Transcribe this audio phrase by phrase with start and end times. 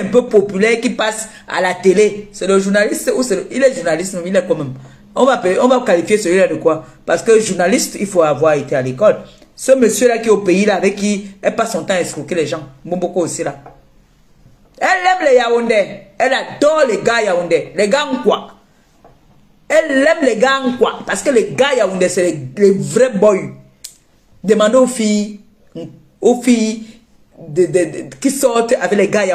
[0.00, 2.28] un peu populaire qui passe à la télé.
[2.32, 4.74] C'est le journaliste ou c'est il est journaliste, il est quand même.
[5.16, 6.84] On va, on va qualifier celui-là de quoi?
[7.06, 9.18] Parce que journaliste, il faut avoir été à l'école.
[9.54, 12.34] Ce monsieur-là qui est au pays, là, avec qui elle passe son temps à escroquer
[12.34, 12.62] les gens.
[12.84, 13.54] beaucoup aussi, là.
[14.78, 15.86] Elle aime les Yaoundé.
[16.18, 17.72] Elle adore les gars Yaoundé.
[17.76, 18.48] Les gars en quoi
[19.68, 23.10] Elle aime les gars en quoi Parce que les gars Yaoundé, c'est les, les, vrais
[23.10, 23.52] boys.
[24.42, 25.40] Demandez aux filles,
[26.20, 26.82] aux filles
[27.38, 29.26] de, de, qui sortent avec les gars